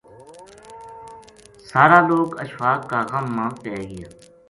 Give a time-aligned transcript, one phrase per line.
[1.69, 4.07] سارا لوک اشفاق کا غم ما پے گیا